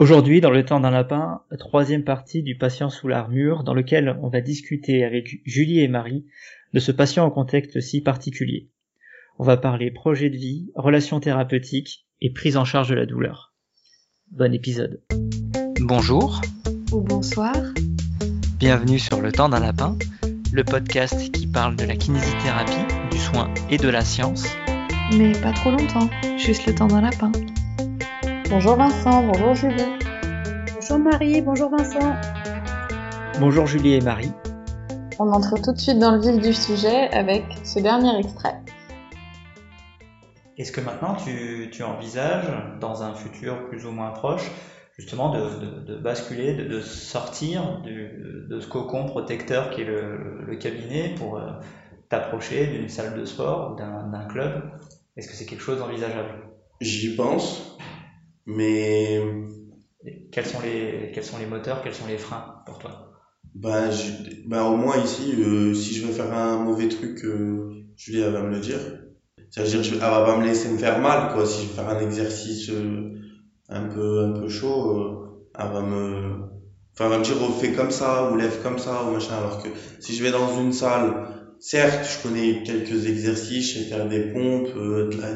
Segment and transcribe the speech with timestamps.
[0.00, 4.28] Aujourd'hui, dans le temps d'un lapin, troisième partie du patient sous l'armure, dans lequel on
[4.28, 6.26] va discuter avec Julie et Marie
[6.72, 8.68] de ce patient en contexte si particulier.
[9.38, 13.54] On va parler projet de vie, relations thérapeutiques et prise en charge de la douleur.
[14.32, 15.00] Bon épisode.
[15.80, 16.40] Bonjour.
[16.90, 17.54] Ou bonsoir.
[18.58, 19.96] Bienvenue sur Le temps d'un lapin,
[20.52, 24.44] le podcast qui parle de la kinésithérapie, du soin et de la science.
[25.16, 27.30] Mais pas trop longtemps, juste le temps d'un lapin.
[28.50, 29.98] Bonjour Vincent, bonjour Julie.
[30.74, 32.14] Bonjour Marie, bonjour Vincent.
[33.40, 34.32] Bonjour Julie et Marie.
[35.18, 38.60] On entre tout de suite dans le vif du sujet avec ce dernier extrait.
[40.58, 44.50] Est-ce que maintenant tu, envisages, dans un futur plus ou moins proche,
[44.98, 51.50] justement de, basculer, de, sortir de ce cocon protecteur qui est le, cabinet pour euh,
[52.10, 54.70] t'approcher d'une salle de sport ou d'un club?
[55.16, 56.44] Est-ce que c'est quelque chose d'envisageable?
[56.80, 57.78] J'y pense,
[58.46, 59.20] mais.
[60.32, 63.10] quels sont, les, quels sont les moteurs, quels sont les freins pour toi?
[63.54, 63.90] ben,
[64.46, 68.32] ben, au moins ici, euh, si je veux faire un mauvais truc, euh, Julie elle
[68.32, 68.80] va me le dire.
[69.50, 71.46] C'est-à-dire elle va pas me laisser me faire mal, quoi.
[71.46, 73.12] Si je veux faire un exercice euh,
[73.68, 76.32] un peu un peu chaud, elle va me,
[76.92, 79.36] enfin, elle va me dire oh, fais comme ça ou lève comme ça ou machin.
[79.36, 79.68] Alors que
[80.00, 81.28] si je vais dans une salle,
[81.60, 84.68] certes, je connais quelques exercices, je sais faire des pompes,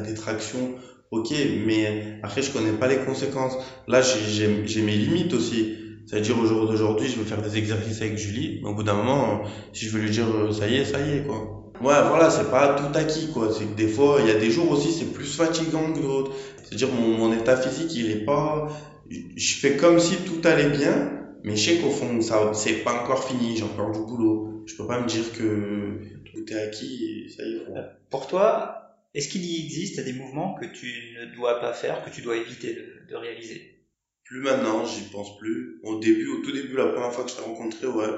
[0.05, 0.75] des tractions,
[1.11, 1.33] ok,
[1.65, 3.57] mais après je connais pas les conséquences.
[3.87, 4.47] Là, j'ai
[4.81, 5.75] mes limites aussi.
[6.09, 8.61] C'est-à-dire au jour d'aujourd'hui, je veux faire des exercices avec Julie.
[8.63, 9.43] Au bout d'un moment,
[9.73, 11.71] si je veux lui dire euh, ça y est, ça y est quoi.
[11.81, 13.51] Ouais, voilà, c'est pas tout acquis quoi.
[13.51, 16.31] C'est que des fois, il y a des jours aussi, c'est plus fatigant que d'autres.
[16.63, 18.69] C'est-à-dire mon, mon état physique, il est pas.
[19.09, 21.11] Je fais comme si tout allait bien,
[21.43, 23.55] mais je sais qu'au fond, ça, c'est pas encore fini.
[23.55, 24.63] J'ai encore du boulot.
[24.65, 27.65] Je peux pas me dire que tout est acquis et ça y est.
[28.09, 32.09] Pour toi, est-ce qu'il y existe des mouvements que tu ne dois pas faire, que
[32.09, 32.77] tu dois éviter
[33.09, 33.85] de, réaliser?
[34.23, 35.79] Plus maintenant, j'y pense plus.
[35.83, 38.09] Au début, au tout début, la première fois que je t'ai rencontré, ouais,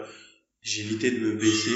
[0.62, 1.72] j'ai évité de me baisser.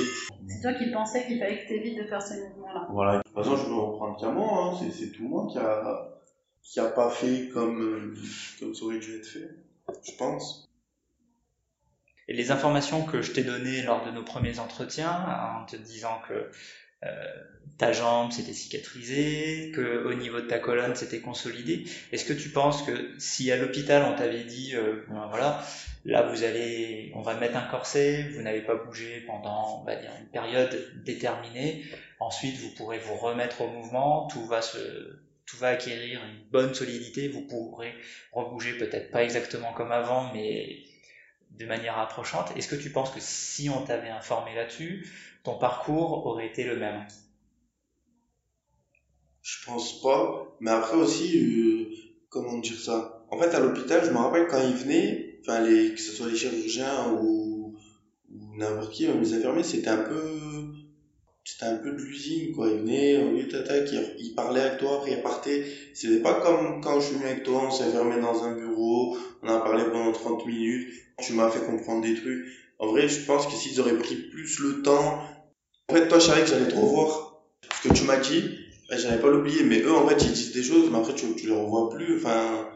[0.50, 2.88] C'est toi qui pensais qu'il fallait que tu évites de faire ces mouvements-là.
[2.92, 3.18] Voilà.
[3.20, 4.76] De toute façon, je me reprendre qu'à moi.
[4.82, 4.90] Hein.
[4.92, 6.22] C'est, tout moi qui a,
[6.62, 8.18] qui a pas fait comme,
[8.60, 9.50] comme ça aurait dû être fait.
[10.04, 10.70] Je pense.
[12.28, 15.12] Et les informations que je t'ai données lors de nos premiers entretiens,
[15.62, 16.50] en te disant que
[17.78, 21.86] ta jambe s'était cicatrisée, que au niveau de ta colonne c'était consolidé.
[22.12, 25.62] Est-ce que tu penses que si à l'hôpital on t'avait dit, euh, ben voilà,
[26.06, 29.96] là vous allez, on va mettre un corset, vous n'avez pas bougé pendant, on va
[29.96, 31.84] dire une période déterminée,
[32.20, 34.78] ensuite vous pourrez vous remettre au mouvement, tout va se,
[35.46, 37.94] tout va acquérir une bonne solidité, vous pourrez
[38.32, 40.78] rebouger peut-être pas exactement comme avant, mais
[41.58, 42.52] de manière approchante.
[42.56, 45.08] Est-ce que tu penses que si on t'avait informé là-dessus,
[45.44, 47.06] ton parcours aurait été le même?
[49.42, 50.58] Je pense pas.
[50.60, 51.96] Mais après aussi, euh,
[52.30, 53.26] comment dire ça?
[53.30, 57.12] En fait, à l'hôpital, je me rappelle quand ils venaient, que ce soit les chirurgiens
[57.12, 57.78] ou,
[58.32, 60.74] ou n'importe qui, même les infirmiers, c'était un peu
[61.46, 65.12] c'était un peu de l'usine quoi ils venaient oui tata ils, parlaient avec toi après
[65.12, 65.64] ils repartaient
[65.94, 69.16] c'était pas comme quand je suis venu avec toi on s'est fermé dans un bureau
[69.42, 70.90] on a parlé pendant 30 minutes
[71.22, 72.46] tu m'as fait comprendre des trucs
[72.80, 75.22] en vrai je pense que s'ils auraient pris plus le temps
[75.88, 77.42] en fait, toi, je que j'allais te revoir.
[77.76, 78.58] Ce que tu m'as dit,
[78.90, 79.64] ben, j'allais pas l'oublier.
[79.64, 82.18] Mais eux, en fait, ils disent des choses, mais après, tu, tu les revois plus.
[82.18, 82.70] Enfin.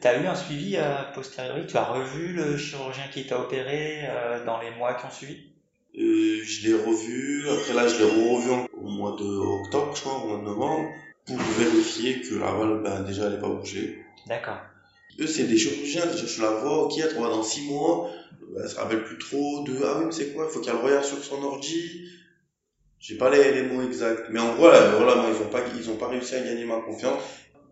[0.00, 1.66] T'as eu un suivi à euh, posteriori?
[1.66, 5.49] Tu as revu le chirurgien qui t'a opéré euh, dans les mois qui ont suivi?
[5.98, 7.48] Euh, Je l'ai revu.
[7.48, 10.88] Après, là, je l'ai revu au mois de octobre, je crois, au mois de novembre,
[11.26, 13.98] pour vérifier que la balle, ben, déjà, elle n'est pas bougée.
[14.26, 14.58] D'accord.
[15.18, 16.04] Eux, c'est des chirurgiens.
[16.12, 18.10] Je la vois, ok, elle te voit dans six mois.
[18.54, 20.46] Ben, elle se rappelle plus trop de ah oui, mais c'est quoi?
[20.48, 22.08] Il faut qu'elle regarde sur son ordi
[23.00, 25.64] j'ai pas les, les, mots exacts, mais en gros, là, voilà, moi, ils ont pas,
[25.74, 27.22] ils ont pas réussi à gagner ma confiance.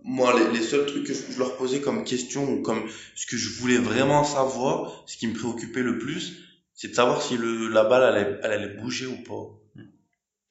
[0.03, 3.37] Moi, les, les seuls trucs que je, leur posais comme question ou comme ce que
[3.37, 6.48] je voulais vraiment savoir, ce qui me préoccupait le plus,
[6.79, 9.83] c'est de savoir si le, la balle allait, elle allait bouger ou pas.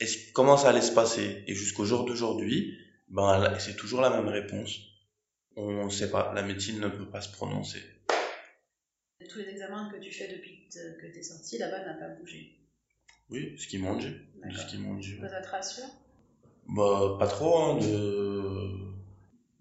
[0.02, 1.46] Et comment ça allait se passer?
[1.48, 2.78] Et jusqu'au jour d'aujourd'hui,
[3.08, 4.78] ben, c'est toujours la même réponse.
[5.56, 6.34] On sait pas.
[6.36, 7.82] La médecine ne peut pas se prononcer.
[9.30, 12.10] Tous les examens que tu fais depuis que tu es sorti, la balle n'a pas
[12.10, 12.60] bougé.
[13.30, 14.14] Oui, ce m'ont dit.
[14.52, 15.18] Ce m'ont dit.
[15.22, 15.90] Ça te rassure?
[16.68, 18.70] Bah, pas trop, hein, de...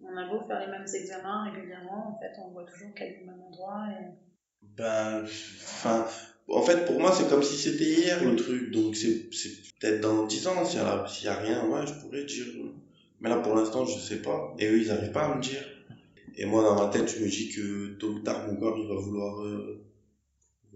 [0.02, 3.24] On a beau faire les mêmes examens régulièrement, en fait, on voit toujours qu'à le
[3.24, 4.04] même endroit et...
[4.62, 6.06] Ben, enfin,
[6.48, 9.28] en fait, pour moi, c'est comme si c'était hier, le truc, donc c'est,
[9.80, 12.46] peut-être dans 10 ans, s'il y, a, rien, ouais, je pourrais dire.
[13.20, 14.54] Mais là, pour l'instant, je sais pas.
[14.58, 15.64] Et eux, ils n'arrivent pas à me dire.
[16.36, 18.86] Et moi, dans ma tête, je me dis que tôt ou tard, mon corps, il
[18.86, 19.42] va vouloir...
[19.42, 19.82] Euh,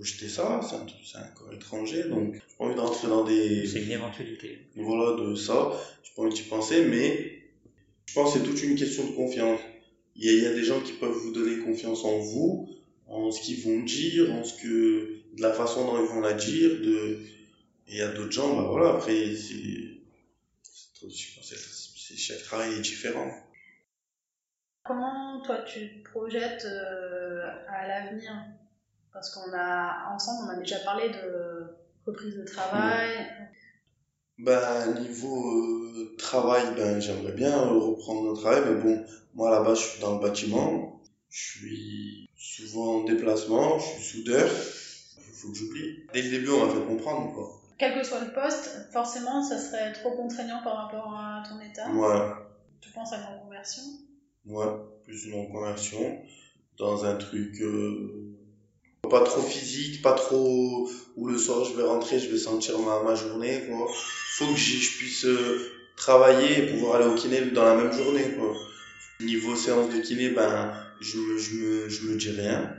[0.00, 3.66] jeter ça, c'est un, un, corps étranger, donc j'ai pas envie d'entrer dans des...
[3.66, 4.70] C'est une éventualité.
[4.76, 5.72] Voilà, de ça,
[6.02, 7.42] j'ai pas envie d'y penser, mais
[8.06, 9.60] je pense que c'est toute une question de confiance.
[10.16, 12.68] il y, a, il y a des gens qui peuvent vous donner confiance en vous,
[13.08, 16.32] en ce qu'ils vont dire, en ce que, de la façon dont ils vont la
[16.32, 17.20] dire, de,
[17.86, 20.00] et il y a d'autres gens, bah voilà, après, c'est,
[22.16, 23.30] chaque travail est différent.
[24.84, 28.30] Comment toi tu te projettes euh, à l'avenir?
[29.12, 31.66] Parce qu'on a ensemble, on a déjà parlé de
[32.06, 33.26] reprise de travail.
[34.38, 39.04] Ben, niveau euh, travail, ben, j'aimerais bien reprendre le travail, mais bon,
[39.34, 44.50] moi là-bas, je suis dans le bâtiment, je suis souvent en déplacement, je suis soudeur,
[45.40, 45.98] faut que j'oublie.
[46.12, 47.50] Dès le début, on m'a fait comprendre, quoi.
[47.78, 51.90] Quel que soit le poste, forcément, ça serait trop contraignant par rapport à ton état.
[51.90, 52.20] Ouais,
[52.80, 53.82] Tu penses à une reconversion?
[54.44, 54.66] Ouais,
[55.04, 56.18] plus une reconversion,
[56.78, 58.36] dans un truc euh,
[59.08, 63.02] pas trop physique, pas trop où le soir je vais rentrer, je vais sentir ma,
[63.02, 63.86] ma journée, quoi.
[64.36, 65.58] Faut que je puisse euh,
[65.96, 68.54] travailler et pouvoir aller au kiné dans la même journée, quoi.
[69.20, 72.74] Niveau séance de kiné, ben, je me, je me, je me dis rien.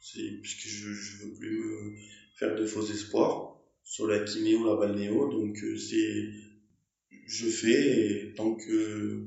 [0.00, 1.94] Puisque je, je veux plus me
[2.36, 6.30] faire de faux espoirs sur la kiné ou la balnéo, donc euh, c'est,
[7.26, 9.22] je fais et tant que,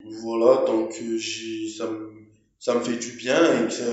[0.00, 2.10] voilà, tant que j'ai, ça me,
[2.58, 3.86] ça me fait du bien et que ça,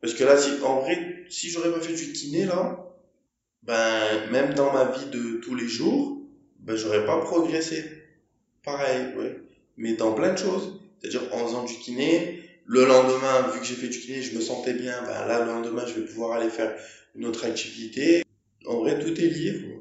[0.00, 2.78] parce que là, si, en vrai, si j'aurais pas fait du kiné, là,
[3.62, 6.20] ben, même dans ma vie de tous les jours,
[6.58, 7.84] ben, j'aurais pas progressé.
[8.64, 9.36] Pareil, ouais.
[9.76, 10.80] Mais dans plein de choses.
[11.00, 14.40] C'est-à-dire, en faisant du kiné, le lendemain, vu que j'ai fait du kiné, je me
[14.40, 16.74] sentais bien, ben là, le lendemain, je vais pouvoir aller faire
[17.14, 18.22] une autre activité.
[18.66, 19.28] En vrai, tout est
[19.62, 19.71] quoi.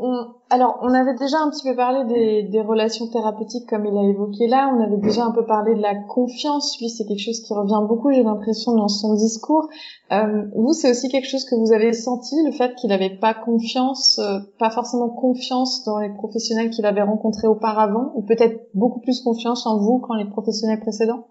[0.00, 3.98] On- Alors, on avait déjà un petit peu parlé des, des relations thérapeutiques comme il
[3.98, 4.72] a évoqué là.
[4.72, 6.78] On avait déjà un peu parlé de la confiance.
[6.80, 9.68] Lui, c'est quelque chose qui revient beaucoup, j'ai l'impression, dans son discours.
[10.12, 13.34] Euh, vous, c'est aussi quelque chose que vous avez senti, le fait qu'il n'avait pas
[13.34, 19.00] confiance, euh, pas forcément confiance dans les professionnels qu'il avait rencontrés auparavant, ou peut-être beaucoup
[19.00, 21.26] plus confiance en vous qu'en les professionnels précédents?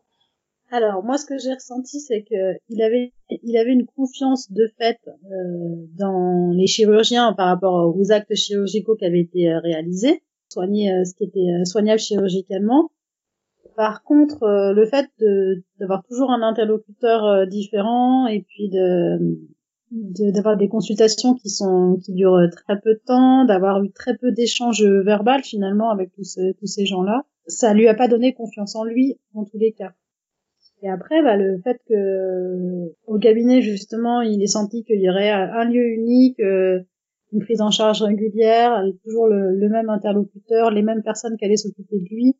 [0.69, 3.13] Alors, moi, ce que j'ai ressenti, c'est que il avait,
[3.44, 8.95] il avait une confiance de fait euh, dans les chirurgiens par rapport aux actes chirurgicaux
[8.95, 12.89] qui avaient été euh, réalisés, soigner euh, ce qui était euh, soignable chirurgicalement.
[13.75, 15.10] Par contre, euh, le fait
[15.80, 19.38] d'avoir toujours un interlocuteur différent et puis de
[20.34, 24.34] d'avoir des consultations qui sont qui durent très peu de temps, d'avoir eu très peu
[24.34, 28.84] d'échanges verbal finalement avec tous tous ces gens-là, ça lui a pas donné confiance en
[28.84, 29.94] lui en tous les cas.
[30.83, 35.31] Et après, bah, le fait que au cabinet justement, il ait senti qu'il y aurait
[35.31, 36.79] un lieu unique, euh,
[37.33, 41.57] une prise en charge régulière, toujours le, le même interlocuteur, les mêmes personnes qui allaient
[41.57, 42.38] s'occuper de lui.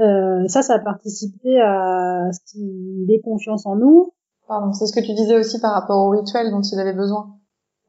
[0.00, 4.12] Euh, ça, ça a participé à ce qu'il ait confiance en nous.
[4.48, 7.36] Pardon, c'est ce que tu disais aussi par rapport au rituel dont il avait besoin.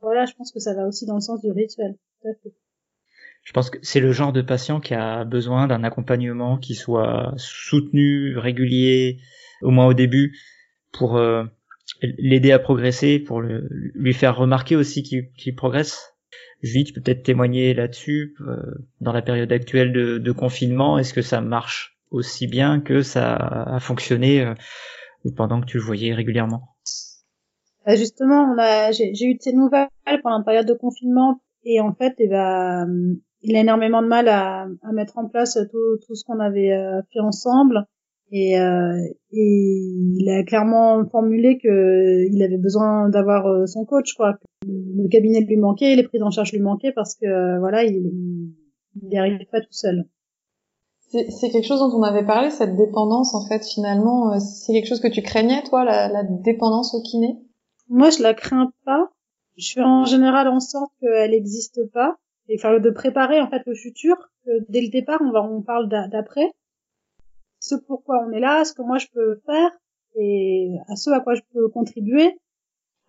[0.01, 1.95] Voilà, je pense que ça va aussi dans le sens du rituel.
[2.22, 2.54] Tout à fait.
[3.44, 7.34] Je pense que c'est le genre de patient qui a besoin d'un accompagnement qui soit
[7.38, 9.19] soutenu, régulier,
[9.62, 10.38] au moins au début,
[10.92, 11.44] pour euh,
[12.01, 16.13] l'aider à progresser, pour le, lui faire remarquer aussi qu'il qu'il progresse.
[16.62, 18.36] Julie, tu peux peut-être témoigner là-dessus.
[18.42, 18.57] euh,
[19.00, 23.36] dans la période actuelle de, de confinement, est-ce que ça marche aussi bien que ça
[23.36, 24.54] a fonctionné euh,
[25.36, 26.75] pendant que tu le voyais régulièrement?
[27.86, 28.56] Bah, justement,
[28.92, 29.88] j'ai eu de ces nouvelles
[30.24, 34.27] pendant la période de confinement et en fait, eh ben, il a énormément de mal
[34.27, 37.86] à, à mettre en place tout, tout ce qu'on avait euh, fait ensemble
[38.31, 38.95] et, euh,
[39.31, 39.79] et
[40.19, 44.38] il a clairement formulé que il avait besoin d'avoir euh, son coach, quoi.
[44.65, 47.84] Le, le cabinet lui manquait, les prises en charge lui manquaient parce que euh, voilà,
[47.84, 48.12] il,
[49.01, 50.05] n'y arrivait pas tout seul.
[51.10, 54.34] C'est quelque chose dont on avait parlé, cette dépendance, en fait, finalement.
[54.34, 57.38] euh, C'est quelque chose que tu craignais, toi, la, la dépendance au kiné?
[57.88, 59.10] Moi, je la crains pas.
[59.55, 62.17] Je fais en général en sorte qu'elle n'existe pas
[62.50, 64.15] et faire de préparer en fait le futur.
[64.46, 66.51] Que dès le départ, on va on parle d'a- d'après,
[67.60, 69.72] ce pourquoi on est là, ce que moi je peux faire
[70.16, 72.38] et à ce à quoi je peux contribuer.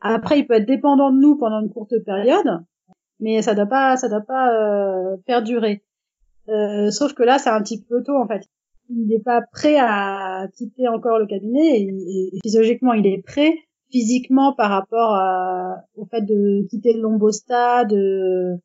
[0.00, 2.60] Après, il peut être dépendant de nous pendant une courte période,
[3.20, 5.82] mais ça doit pas ça doit pas euh, perdurer.
[6.48, 8.42] Euh, sauf que là, c'est un petit peu tôt en fait.
[8.90, 13.22] Il n'est pas prêt à quitter encore le cabinet et, et- et physiologiquement, il est
[13.22, 13.52] prêt
[13.90, 18.58] physiquement par rapport à- au fait de quitter le de- de-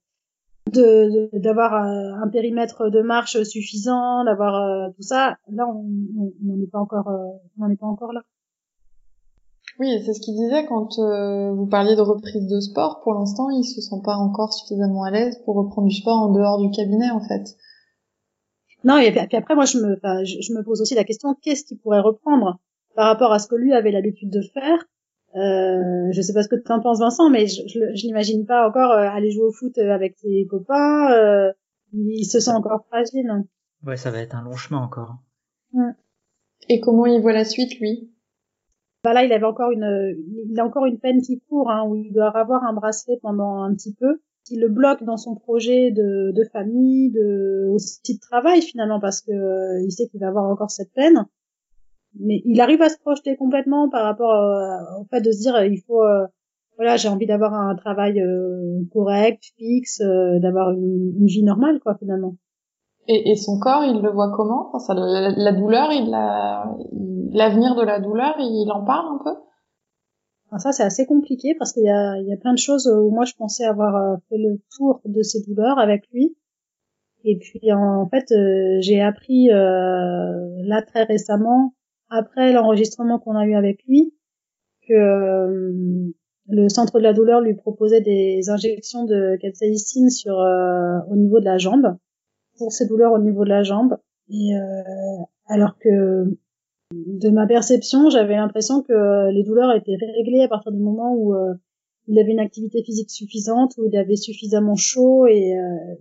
[0.71, 5.37] d'avoir euh, un périmètre de marche suffisant, d'avoir euh, tout ça.
[5.51, 8.21] Là, on n'en est pas encore, euh, on n'en est pas encore là.
[9.79, 13.01] Oui, et c'est ce qu'il disait quand euh, vous parliez de reprise de sport.
[13.01, 16.31] Pour l'instant, il se sent pas encore suffisamment à l'aise pour reprendre du sport en
[16.31, 17.55] dehors du cabinet, en fait.
[18.83, 21.79] Non, et puis après, moi, je me, je me pose aussi la question qu'est-ce qu'il
[21.79, 22.59] pourrait reprendre
[22.95, 24.85] par rapport à ce que lui avait l'habitude de faire.
[25.35, 28.45] Euh, je sais pas ce que tu en penses, Vincent, mais je, je, je l'imagine
[28.45, 31.11] pas encore euh, aller jouer au foot euh, avec ses copains.
[31.11, 31.51] euh,
[31.93, 33.31] il se sent encore fragile.
[33.85, 35.15] Ouais, ça va être un long chemin encore.
[36.69, 38.09] Et comment il voit la suite, lui?
[39.03, 40.15] Bah là, il avait encore une,
[40.49, 43.61] il a encore une peine qui court, hein, où il doit avoir un bracelet pendant
[43.63, 48.19] un petit peu, qui le bloque dans son projet de, de famille, de aussi de
[48.19, 51.25] travail finalement, parce que euh, il sait qu'il va avoir encore cette peine.
[52.19, 55.63] Mais il arrive à se projeter complètement par rapport euh, au fait de se dire,
[55.63, 56.25] il faut, euh,
[56.77, 58.21] voilà, j'ai envie d'avoir un travail
[58.91, 62.35] correct, fixe, d'avoir une, une, vie normale, quoi, finalement.
[63.07, 64.69] Et, et, son corps, il le voit comment?
[64.69, 66.09] Enfin, ça, la, la, douleur, il
[67.33, 69.39] l'avenir de la douleur, il en parle un peu?
[70.53, 72.87] Enfin, Ça, c'est assez compliqué parce qu'il y a, il y a plein de choses
[72.87, 76.35] où moi, je pensais avoir euh, fait le tour de ces douleurs avec lui.
[77.25, 81.73] Et puis, en, fait, euh, j'ai appris euh, là très récemment,
[82.13, 84.13] après l'enregistrement qu'on a eu avec lui,
[84.87, 86.11] que euh,
[86.47, 91.45] le centre de la douleur lui proposait des injections de capsaïcine sur au niveau de
[91.45, 91.97] la jambe
[92.57, 93.97] pour ces douleurs au niveau de la jambe.
[94.29, 96.37] Et euh, alors que
[96.93, 101.33] de ma perception, j'avais l'impression que les douleurs étaient réglées à partir du moment où
[101.33, 101.53] euh,
[102.07, 105.95] il avait une activité physique suffisante, où il avait suffisamment chaud et euh,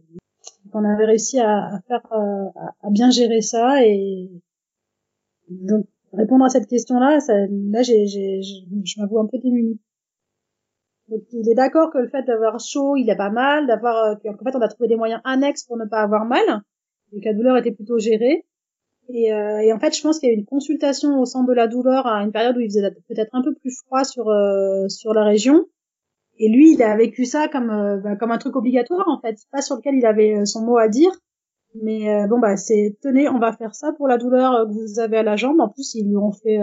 [0.71, 2.49] qu'on avait réussi à, à faire, euh,
[2.83, 3.85] à, bien gérer ça.
[3.87, 4.31] Et
[5.49, 9.81] donc répondre à cette question-là, ça, là, j'ai, je m'avoue un peu démunie.
[11.09, 14.15] Donc il est d'accord que le fait d'avoir chaud, il a pas mal, d'avoir euh,
[14.23, 16.63] qu'en fait on a trouvé des moyens annexes pour ne pas avoir mal,
[17.13, 18.47] et que la douleur était plutôt gérée.
[19.09, 21.49] Et, euh, et en fait, je pense qu'il y a eu une consultation au centre
[21.49, 24.29] de la douleur à une période où il faisait peut-être un peu plus froid sur
[24.29, 25.67] euh, sur la région.
[26.39, 29.37] Et lui, il a vécu ça comme euh, bah, comme un truc obligatoire en fait,
[29.51, 31.11] pas sur lequel il avait son mot à dire.
[31.81, 35.19] Mais bon bah c'est tenez, on va faire ça pour la douleur que vous avez
[35.19, 35.61] à la jambe.
[35.61, 36.59] En plus, ils lui ont fait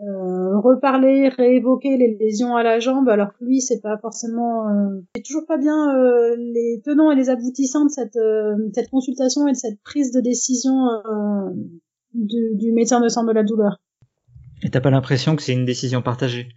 [0.00, 5.00] euh, reparler, réévoquer les lésions à la jambe, alors que lui, c'est pas forcément, euh,
[5.14, 9.48] c'est toujours pas bien euh, les tenants et les aboutissants de cette, euh, cette consultation
[9.48, 10.74] et de cette prise de décision
[12.12, 13.80] du, du, médecin de sang de la douleur.
[14.62, 16.48] Et t'as pas l'impression que c'est une décision partagée?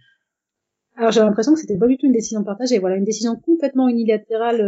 [0.96, 2.78] Alors j'ai l'impression que c'était pas du tout une décision partagée.
[2.78, 4.58] Voilà, une décision complètement unilatérale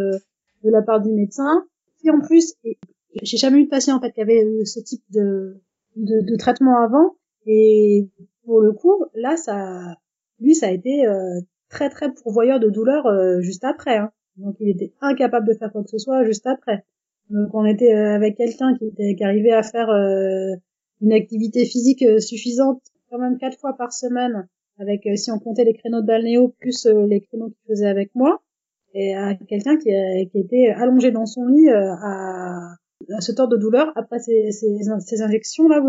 [0.65, 1.65] de la part du médecin.
[2.05, 2.55] Et en plus,
[3.23, 5.61] j'ai jamais eu de patient en fait qui avait ce type de,
[5.97, 7.17] de, de traitement avant.
[7.47, 8.09] Et
[8.45, 9.97] pour le coup, là, ça,
[10.41, 13.97] lui, ça a été euh, très très pourvoyeur de douleur euh, juste après.
[13.97, 14.13] Hein.
[14.37, 16.85] Donc il était incapable de faire quoi que ce soit juste après.
[17.31, 19.91] Donc on était euh, avec quelqu'un qui était qui arrivait à faire
[21.01, 25.75] une activité physique suffisante quand même quatre fois par semaine avec si on comptait les
[25.75, 28.43] créneaux de balnéo plus les créneaux qu'il faisait avec moi
[28.95, 29.91] et à quelqu'un qui,
[30.31, 32.75] qui était allongé dans son lit à,
[33.17, 35.81] à se tordre de douleur après ces, ces, ces injections là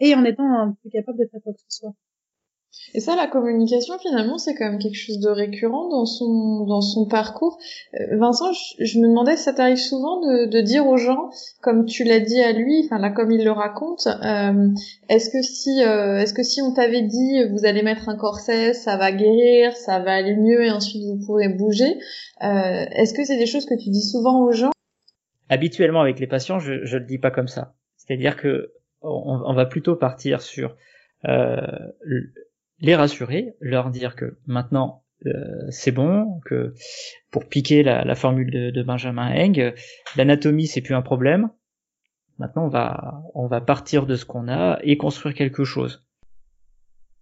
[0.00, 1.94] et en étant plus capable de faire quoi que ce soit.
[2.94, 6.80] Et ça, la communication, finalement, c'est quand même quelque chose de récurrent dans son dans
[6.80, 7.58] son parcours.
[7.94, 12.04] Euh, Vincent, je, me demandais, ça t'arrive souvent de, de dire aux gens, comme tu
[12.04, 14.68] l'as dit à lui, enfin là, comme il le raconte, euh,
[15.08, 18.74] est-ce que si euh, est-ce que si on t'avait dit, vous allez mettre un corset,
[18.74, 21.98] ça va guérir, ça va aller mieux, et ensuite vous pourrez bouger,
[22.42, 24.72] euh, est-ce que c'est des choses que tu dis souvent aux gens?
[25.48, 27.74] Habituellement, avec les patients, je je le dis pas comme ça.
[27.96, 30.76] C'est-à-dire que on, va plutôt partir sur
[31.28, 31.60] euh,
[32.82, 36.74] les rassurer, leur dire que maintenant euh, c'est bon, que
[37.30, 39.72] pour piquer la, formule de, Benjamin Eng,
[40.16, 41.48] l'anatomie c'est plus un problème.
[42.38, 46.04] Maintenant on va on va partir de ce qu'on a et construire quelque chose.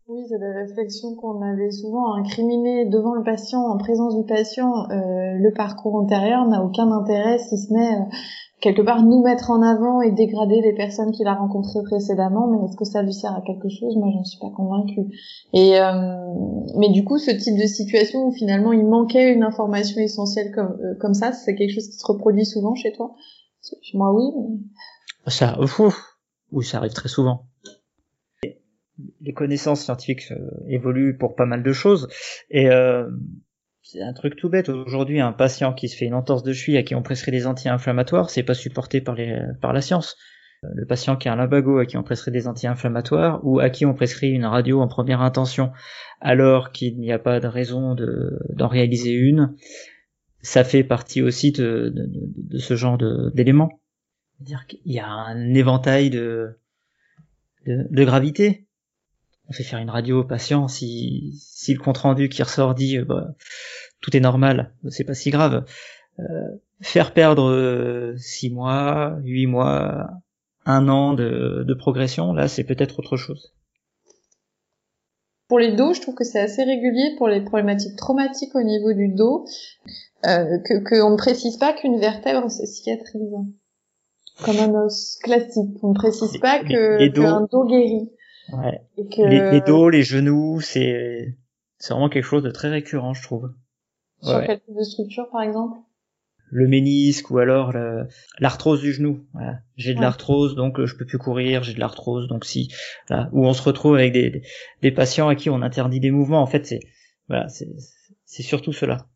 [0.09, 4.91] Oui, c'est des réflexions qu'on avait souvent incriminées devant le patient, en présence du patient.
[4.91, 8.09] Euh, le parcours antérieur n'a aucun intérêt si ce n'est
[8.61, 12.67] quelque part nous mettre en avant et dégrader les personnes qu'il a rencontrées précédemment, mais
[12.67, 13.97] est-ce que ça lui sert à quelque chose?
[13.97, 15.07] Moi, je ne suis pas convaincue.
[15.53, 15.93] Et euh,
[16.77, 20.79] mais du coup, ce type de situation où finalement il manquait une information essentielle comme
[20.83, 23.15] euh, comme ça, c'est quelque chose qui se reproduit souvent chez toi?
[23.83, 24.61] Chez moi, oui.
[25.27, 25.81] Ça, ouf,
[26.53, 27.47] oui, ça arrive très souvent.
[29.23, 32.09] Les connaissances scientifiques euh, évoluent pour pas mal de choses
[32.51, 32.69] et
[33.93, 34.69] c'est un truc tout bête.
[34.69, 37.47] Aujourd'hui, un patient qui se fait une entorse de cheville à qui on prescrit des
[37.47, 40.17] anti-inflammatoires, c'est pas supporté par, les, par la science.
[40.63, 43.69] Euh, le patient qui a un lumbago à qui on prescrit des anti-inflammatoires ou à
[43.71, 45.73] qui on prescrit une radio en première intention
[46.21, 47.97] alors qu'il n'y a pas de raison
[48.51, 49.57] d'en réaliser une,
[50.43, 52.99] ça fait partie aussi de, de, de ce genre
[53.33, 53.81] d'éléments.
[54.37, 56.59] C'est-à-dire qu'il y a un éventail de,
[57.67, 58.67] de, de gravité
[59.51, 62.99] on fait faire une radio au patient, si, si le compte rendu qui ressort dit
[62.99, 63.35] euh, bah,
[64.01, 65.65] tout est normal, c'est pas si grave.
[66.21, 66.25] Euh,
[66.81, 70.09] faire perdre euh, six mois, huit mois,
[70.67, 73.53] un an de, de progression, là c'est peut-être autre chose.
[75.49, 78.93] Pour les dos, je trouve que c'est assez régulier pour les problématiques traumatiques au niveau
[78.93, 79.47] du dos,
[80.27, 83.35] euh, que qu'on ne précise pas qu'une vertèbre se cicatrise.
[84.45, 85.77] Comme un os classique.
[85.83, 87.23] On ne précise pas que dos.
[87.23, 88.11] qu'un dos guéri.
[88.53, 88.81] Ouais.
[88.97, 89.29] Que...
[89.29, 91.37] Les, les dos, les genoux, c'est
[91.79, 93.51] c'est vraiment quelque chose de très récurrent, je trouve.
[94.23, 94.47] Sur Ouais.
[94.47, 95.79] quel type de structure, par exemple?
[96.53, 98.09] Le ménisque ou alors le-
[98.41, 99.25] l'arthrose du genou.
[99.35, 99.61] Voilà.
[99.77, 100.05] J'ai de Ouais.
[100.05, 101.63] l'arthrose, donc euh, je peux plus courir.
[101.63, 102.69] J'ai de l'arthrose, donc si.
[103.09, 103.29] Voilà.
[103.33, 104.43] Où on se retrouve avec des, des,
[104.83, 106.43] des patients à qui on interdit des mouvements.
[106.43, 106.81] En fait, c'est
[107.29, 107.69] voilà, c'est
[108.25, 109.07] c'est surtout cela.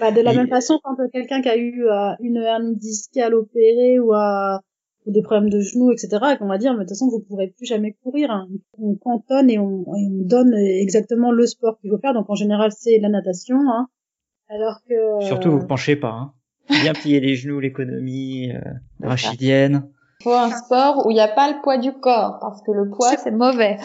[0.00, 2.76] Bah, de la Et- même façon, quand euh, quelqu'un qui a eu euh, une hernie
[2.76, 4.56] discale opérée ou, euh,
[5.10, 7.20] ou des problèmes de genoux, etc., et qu'on va dire, mais de toute façon, vous
[7.20, 8.30] pourrez plus jamais courir.
[8.30, 8.46] hein.
[8.78, 12.14] On cantonne et on, et on donne exactement le sport qu'il faut faire.
[12.14, 13.56] Donc, en général, c'est la natation.
[13.68, 13.88] Hein.
[14.48, 15.24] Alors que...
[15.24, 16.12] Surtout, vous penchez pas.
[16.12, 16.32] Hein.
[16.82, 18.60] Bien plier les genoux, l'économie euh,
[19.02, 19.88] rachidienne.
[20.20, 22.70] Il faut un sport où il n'y a pas le poids du corps, parce que
[22.70, 23.78] le poids, c'est mauvais.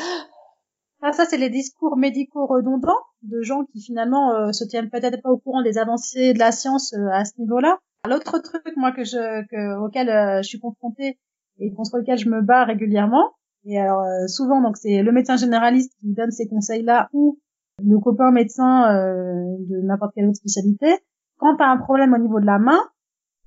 [1.02, 5.22] Ah, ça, c'est les discours médicaux redondants de gens qui finalement euh, se tiennent peut-être
[5.22, 7.78] pas au courant des avancées de la science euh, à ce niveau-là.
[8.08, 11.20] L'autre truc, moi, que je, que, auquel euh, je suis confrontée
[11.60, 13.32] et contre lequel je me bats régulièrement,
[13.66, 17.40] et alors euh, souvent, donc c'est le médecin généraliste qui donne ces conseils-là ou
[17.84, 21.00] le copain médecin euh, de n'importe quelle autre spécialité.
[21.38, 22.80] Quand t'as un problème au niveau de la main,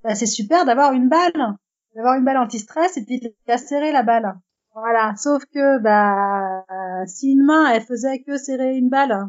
[0.03, 1.57] bah, c'est super d'avoir une balle,
[1.95, 4.35] d'avoir une balle anti-stress et puis de la serrer la balle.
[4.75, 6.65] Voilà, sauf que bah
[7.07, 9.29] si une main elle faisait que serrer une balle,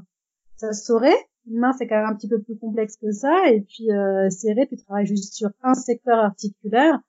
[0.58, 1.29] ça se saurait.
[1.48, 4.30] Une main c'est quand même un petit peu plus complexe que ça et puis euh,
[4.30, 7.00] serrer tu travailles juste sur un secteur articulaire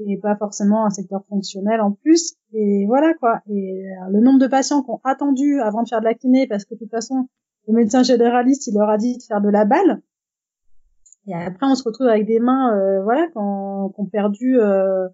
[0.00, 3.40] et pas forcément un secteur fonctionnel en plus et voilà quoi.
[3.48, 6.46] Et euh, le nombre de patients qui ont attendu avant de faire de la kiné
[6.48, 7.28] parce que de toute façon
[7.68, 10.00] le médecin généraliste il leur a dit de faire de la balle
[11.26, 15.08] et après on se retrouve avec des mains euh, voilà qui ont perdu euh,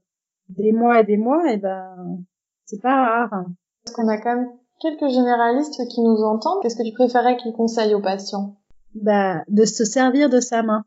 [0.48, 2.18] des mois et des mois et ben
[2.64, 3.32] c'est pas rare.
[3.34, 3.46] hein.
[3.84, 4.48] Parce qu'on a quand même
[4.80, 6.62] quelques généralistes qui nous entendent.
[6.62, 8.56] Qu'est-ce que tu préférais qu'ils conseillent aux patients?
[8.94, 10.84] Bah, de se servir de sa main,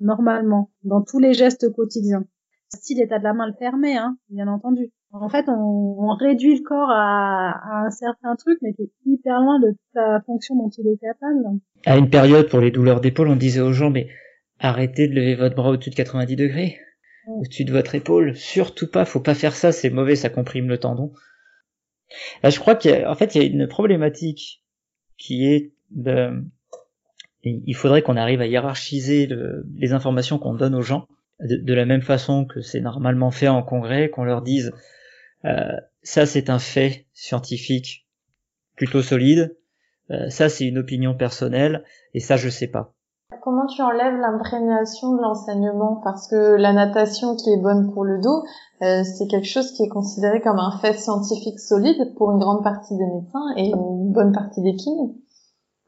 [0.00, 2.24] normalement, dans tous les gestes quotidiens.
[2.68, 4.90] Si l'état de la main le permet, hein, bien entendu.
[5.12, 8.90] En fait, on, on réduit le corps à, à un certain truc, mais qui est
[9.06, 11.44] hyper loin de toute la fonction dont il est capable.
[11.86, 14.08] À une période, pour les douleurs d'épaule, on disait aux gens, mais
[14.58, 16.78] arrêtez de lever votre bras au-dessus de 90 degrés,
[17.28, 18.34] au-dessus de votre épaule.
[18.34, 21.12] Surtout pas, faut pas faire ça, c'est mauvais, ça comprime le tendon.
[22.42, 24.64] Là, je crois qu'il y a, en fait, il y a une problématique
[25.16, 26.42] qui est de,
[27.44, 31.06] il faudrait qu'on arrive à hiérarchiser le- les informations qu'on donne aux gens
[31.40, 34.72] de, de la même façon que c'est normalement fait en congrès, qu'on leur dise
[35.44, 38.06] euh, ça c'est un fait scientifique
[38.76, 39.56] plutôt solide,
[40.10, 42.92] euh, ça c'est une opinion personnelle et ça je sais pas.
[43.42, 46.00] Comment tu enlèves l'imprégnation de l'enseignement?
[46.04, 48.44] Parce que la natation qui est bonne pour le dos,
[48.82, 52.62] euh, c'est quelque chose qui est considéré comme un fait scientifique solide pour une grande
[52.62, 55.14] partie des médecins et une bonne partie des kinés.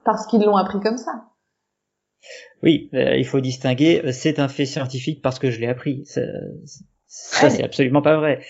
[0.05, 1.13] Parce qu'ils l'ont appris comme ça.
[2.63, 6.05] Oui, euh, il faut distinguer, euh, c'est un fait scientifique parce que je l'ai appris.
[6.07, 6.23] Ça,
[7.07, 8.41] ça Ouais, c'est absolument pas vrai.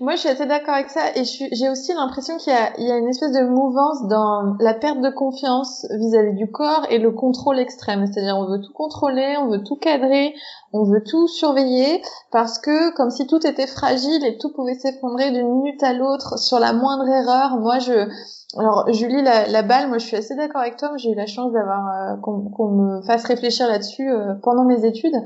[0.00, 2.96] Moi, je suis assez d'accord avec ça et j'ai aussi l'impression qu'il y y a
[2.96, 7.58] une espèce de mouvance dans la perte de confiance vis-à-vis du corps et le contrôle
[7.58, 8.06] extrême.
[8.06, 10.32] C'est-à-dire, on veut tout contrôler, on veut tout cadrer,
[10.72, 15.32] on veut tout surveiller parce que comme si tout était fragile et tout pouvait s'effondrer
[15.32, 17.58] d'une minute à l'autre sur la moindre erreur.
[17.58, 18.08] Moi, je,
[18.56, 20.92] alors Julie, la, la balle, moi, je suis assez d'accord avec toi.
[20.98, 24.84] J'ai eu la chance d'avoir euh, qu'on qu'on me fasse réfléchir là-dessus euh, pendant mes
[24.84, 25.16] études.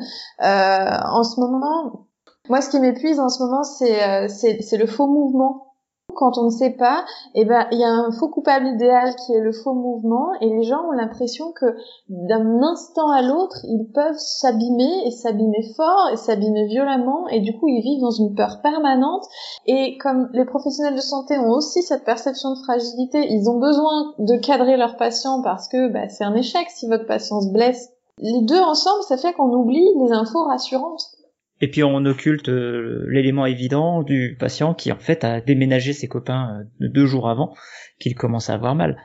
[0.43, 2.07] Euh, en ce moment.
[2.53, 5.69] Moi, ce qui m'épuise en ce moment, c'est euh, c'est c'est le faux mouvement.
[6.15, 7.03] Quand on ne sait pas,
[7.35, 10.51] eh ben il y a un faux coupable idéal qui est le faux mouvement, et
[10.51, 11.65] les gens ont l'impression que
[12.11, 17.59] d'un instant à l'autre, ils peuvent s'abîmer et s'abîmer fort et s'abîmer violemment, et du
[17.59, 19.25] coup ils vivent dans une peur permanente.
[19.65, 24.13] Et comme les professionnels de santé ont aussi cette perception de fragilité, ils ont besoin
[24.19, 27.89] de cadrer leurs patients parce que bah, c'est un échec si votre patient se blesse.
[28.19, 31.17] Les deux ensemble, ça fait qu'on oublie les infos rassurantes.
[31.63, 36.09] Et puis on occulte euh, l'élément évident du patient qui en fait a déménagé ses
[36.09, 37.55] copains euh, deux jours avant
[38.01, 39.01] qu'il commence à avoir mal.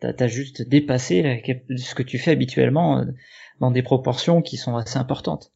[0.00, 1.42] T'as as juste dépassé
[1.76, 3.04] ce que tu fais habituellement euh,
[3.60, 5.52] dans des proportions qui sont assez importantes.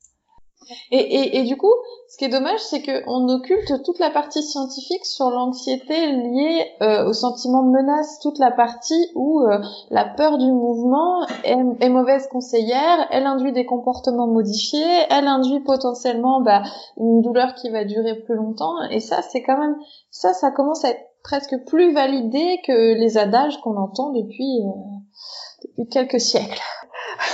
[0.92, 1.74] Et, et, et du coup,
[2.12, 7.08] ce qui est dommage, c'est qu'on occulte toute la partie scientifique sur l'anxiété liée euh,
[7.08, 12.26] au sentiment de menace, toute la partie où euh, la peur du mouvement est, mauvaise
[12.26, 16.64] conseillère, elle induit des comportements modifiés, elle induit potentiellement bah,
[16.98, 19.76] une douleur qui va durer plus longtemps, et ça, c'est quand même,
[20.10, 25.64] ça, ça commence à être presque plus validé que les adages qu'on entend depuis, euh,
[25.64, 26.60] depuis quelques siècles.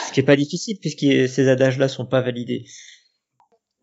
[0.06, 2.64] Ce qui est pas difficile puisque ces adages-là sont pas validés.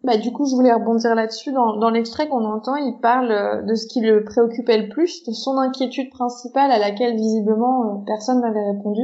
[0.05, 1.51] Bah, du coup, je voulais rebondir là-dessus.
[1.51, 5.23] Dans, dans l'extrait qu'on entend, il parle euh, de ce qui le préoccupait le plus,
[5.23, 9.01] de son inquiétude principale à laquelle visiblement euh, personne n'avait répondu.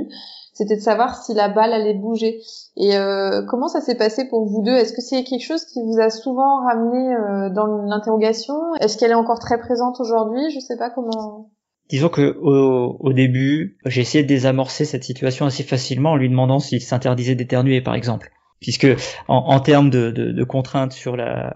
[0.53, 2.39] C'était de savoir si la balle allait bouger.
[2.77, 4.75] Et euh, comment ça s'est passé pour vous deux?
[4.75, 8.75] Est-ce que c'est quelque chose qui vous a souvent ramené euh, dans l'interrogation?
[8.79, 10.51] Est-ce qu'elle est encore très présente aujourd'hui?
[10.53, 11.49] Je sais pas comment.
[11.89, 16.29] Disons que au, au début, j'ai essayé de désamorcer cette situation assez facilement en lui
[16.29, 18.29] demandant s'il s'interdisait d'éternuer, par exemple
[18.61, 18.87] puisque
[19.27, 21.53] en, termes de, de, contraintes sur la,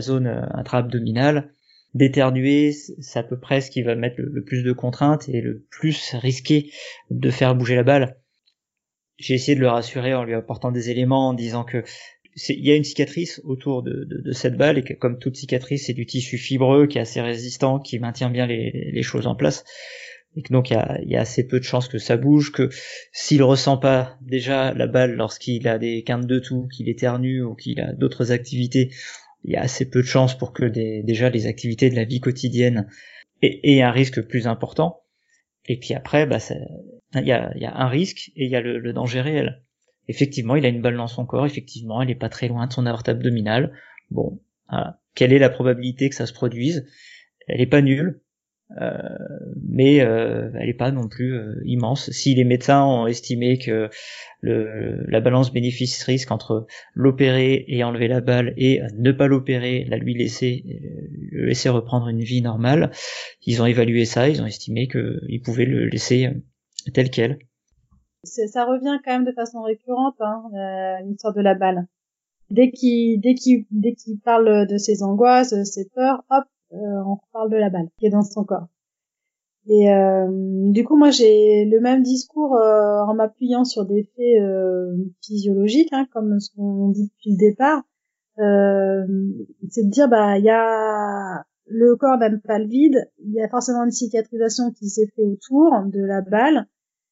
[0.00, 1.54] zone euh, intra-abdominale,
[1.94, 5.64] d'éternuer, c'est à peu près ce qui va mettre le, plus de contraintes et le
[5.70, 6.70] plus risqué
[7.10, 8.18] de faire bouger la balle.
[9.18, 11.84] J'ai essayé de le rassurer en lui apportant des éléments, en disant que
[12.50, 15.92] il y a une cicatrice autour de, cette balle et que comme toute cicatrice, c'est
[15.92, 19.64] du tissu fibreux qui est assez résistant, qui maintient bien les choses en place
[20.38, 22.52] et que donc il y a, y a, assez peu de chances que ça bouge,
[22.52, 22.70] que
[23.12, 27.56] s'il ressent pas déjà la balle lorsqu'il a des quintes de tout, qu'il éternue ou
[27.56, 28.92] qu'il a d'autres activités,
[29.42, 32.04] il y a assez peu de chances pour que des, déjà les activités de la
[32.04, 32.88] vie quotidienne
[33.42, 35.02] aient, aient un risque plus important.
[35.66, 36.38] Et puis après, bah,
[37.14, 39.64] il y a, y a, un risque et il y a le, le, danger réel.
[40.06, 42.72] Effectivement, il a une balle dans son corps, effectivement, elle est pas très loin de
[42.72, 43.72] son aorte abdominale.
[44.12, 45.00] Bon, voilà.
[45.16, 46.86] Quelle est la probabilité que ça se produise?
[47.48, 48.20] Elle est pas nulle,
[48.70, 52.10] mais euh, elle n'est pas non plus euh, immense.
[52.10, 53.88] Si les médecins ont estimé que
[54.40, 59.96] le, la balance bénéfice-risque entre l'opérer et enlever la balle et ne pas l'opérer, la
[59.96, 60.64] lui laisser,
[61.32, 62.90] le laisser reprendre une vie normale,
[63.46, 66.30] ils ont évalué ça, ils ont estimé qu'ils pouvaient le laisser
[66.92, 67.38] tel quel.
[68.24, 70.42] Ça revient quand même de façon récurrente, hein,
[71.06, 71.86] l'histoire de la balle.
[72.50, 77.14] Dès qu'il dès qu'il dès qu'il parle de ses angoisses, ses peurs, hop, euh, on
[77.14, 78.68] reparle de la balle qui est dans son corps.
[79.68, 80.26] Et euh,
[80.70, 85.92] du coup, moi, j'ai le même discours euh, en m'appuyant sur des faits euh, physiologiques,
[85.92, 87.82] hein, comme ce qu'on dit depuis le départ.
[88.38, 89.04] Euh,
[89.68, 93.42] c'est de dire, bah, il y a le corps n'aime pas le vide, il y
[93.42, 96.66] a forcément une cicatrisation qui s'est fait autour de la balle,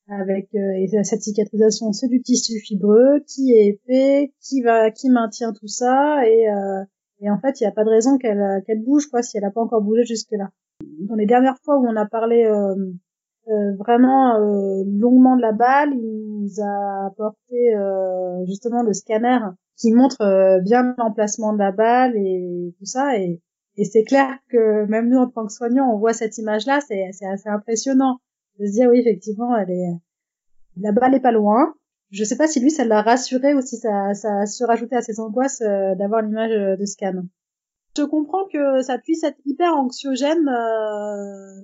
[0.09, 5.53] avec et cette cicatrisation, c'est du tissu fibreux qui est épais, qui va, qui maintient
[5.53, 6.47] tout ça et
[7.21, 9.45] et en fait, il n'y a pas de raison qu'elle qu'elle bouge, quoi, si elle
[9.45, 10.51] n'a pas encore bougé jusque-là.
[11.09, 12.75] Dans les dernières fois où on a parlé euh,
[13.49, 19.39] euh, vraiment euh, longuement de la balle, il nous a apporté euh, justement le scanner
[19.77, 23.19] qui montre euh, bien l'emplacement de la balle et tout ça.
[23.19, 23.41] Et,
[23.77, 27.05] et c'est clair que même nous, en tant que soignants, on voit cette image-là, c'est
[27.05, 28.19] assez impressionnant
[28.59, 29.93] de se dire oui, effectivement, elle est
[30.79, 31.75] la balle est pas loin,
[32.11, 35.03] je sais pas si lui, ça l'a rassuré ou si ça, ça se rajouté à
[35.03, 37.25] ses angoisses euh, d'avoir l'image euh, de scan.
[37.97, 41.63] Je comprends que ça puisse être hyper anxiogène euh,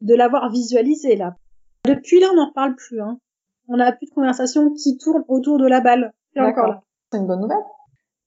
[0.00, 1.36] de l'avoir visualisé là.
[1.84, 3.00] Depuis là, on n'en reparle plus.
[3.00, 3.20] Hein.
[3.68, 6.12] On n'a plus de conversation qui tourne autour de la balle.
[6.34, 6.82] D'accord.
[7.12, 7.58] C'est une bonne nouvelle.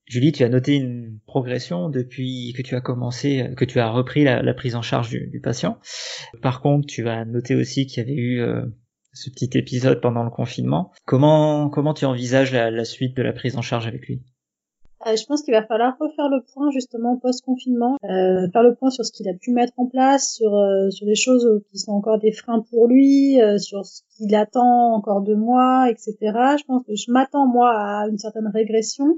[0.06, 4.24] Julie, tu as noté une progression depuis que tu as commencé, que tu as repris
[4.24, 5.80] la, la prise en charge du, du, patient.
[6.42, 8.66] Par contre, tu as noté aussi qu'il y avait eu euh,
[9.14, 10.92] ce petit épisode pendant le confinement.
[11.06, 14.22] Comment comment tu envisages la, la suite de la prise en charge avec lui?
[15.08, 18.92] Euh, Je pense qu'il va falloir refaire le point justement post-confinement, euh, faire le point
[18.92, 21.92] sur ce qu'il a pu mettre en place, sur euh, sur les choses qui sont
[21.92, 26.16] encore des freins pour lui, euh, sur ce qu'il attend encore de moi, etc.
[26.60, 29.18] Je pense que je m'attends moi à une certaine régression.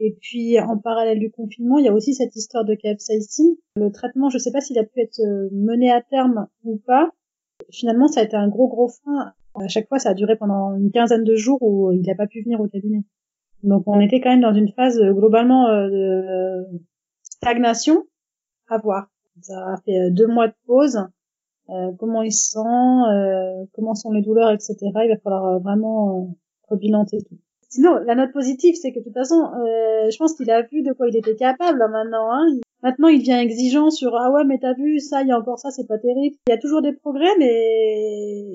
[0.00, 3.54] Et puis en parallèle du confinement, il y a aussi cette histoire de capsaïcine.
[3.76, 6.80] Le traitement, je ne sais pas s'il a pu être euh, mené à terme ou
[6.84, 7.10] pas,
[7.74, 9.32] finalement, ça a été un gros gros frein.
[9.54, 12.26] À chaque fois, ça a duré pendant une quinzaine de jours où il n'a pas
[12.26, 13.02] pu venir au cabinet.
[13.62, 16.66] Donc, on était quand même dans une phase euh, globalement euh, de
[17.22, 18.04] stagnation
[18.68, 19.08] à voir.
[19.42, 20.98] Ça a fait euh, deux mois de pause.
[21.70, 24.76] Euh, comment il se sent, euh, comment sont les douleurs, etc.
[24.82, 26.34] Il va falloir vraiment
[26.68, 27.38] rebilanter tout.
[27.70, 29.50] Sinon, la note positive, c'est que de toute façon,
[30.08, 32.30] je pense qu'il a vu de quoi il était capable là, maintenant.
[32.30, 32.60] Hein.
[32.84, 35.58] Maintenant, il devient exigeant sur ah ouais, mais t'as vu ça, il y a encore
[35.58, 36.36] ça, c'est pas terrible.
[36.46, 38.52] Il y a toujours des progrès, mais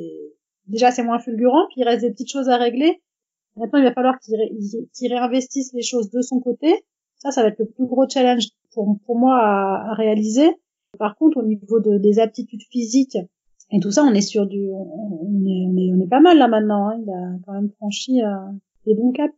[0.67, 3.01] déjà c'est moins fulgurant, puis il reste des petites choses à régler.
[3.55, 4.51] Maintenant, il va falloir qu'il ré...
[5.09, 6.85] réinvestisse les choses de son côté.
[7.17, 10.55] Ça, ça va être le plus gros challenge pour, pour moi à, réaliser.
[10.99, 13.17] Par contre, au niveau de, des aptitudes physiques
[13.71, 16.19] et tout ça, on est sur du, on, on, est, on est, on est pas
[16.19, 16.89] mal là maintenant.
[16.89, 16.99] Hein.
[17.01, 18.35] Il a quand même franchi euh,
[18.85, 19.33] des bons caps.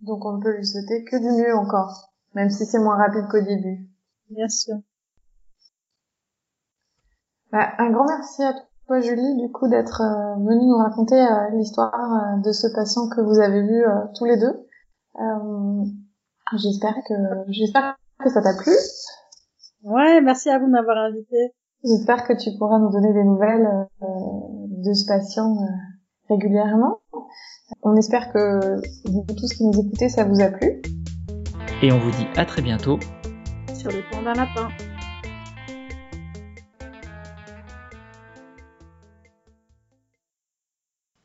[0.00, 3.44] Donc, on peut lui souhaiter que du mieux encore, même si c'est moins rapide qu'au
[3.44, 3.86] début.
[4.30, 4.76] Bien sûr.
[7.52, 8.54] Bah, un grand merci à
[8.86, 13.08] toi, Julie, du coup, d'être euh, venue nous raconter euh, l'histoire euh, de ce patient
[13.08, 14.66] que vous avez vu euh, tous les deux.
[15.20, 15.84] Euh,
[16.56, 17.14] j'espère que
[17.48, 18.72] j'espère que ça t'a plu.
[19.84, 21.54] Ouais, merci à vous de m'avoir invité.
[21.84, 23.68] J'espère que tu pourras nous donner des nouvelles
[24.00, 25.56] de ce patient
[26.28, 26.98] régulièrement.
[27.82, 30.82] On espère que vous tous qui nous écoutez, ça vous a plu.
[31.82, 32.98] Et on vous dit à très bientôt
[33.86, 34.85] sur